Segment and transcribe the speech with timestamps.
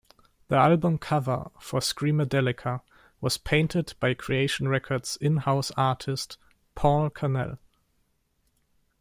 [0.47, 2.81] The album cover for "Screamadelica"
[3.21, 6.39] was painted by Creation Records' in-house artist
[6.73, 7.59] Paul Cannell.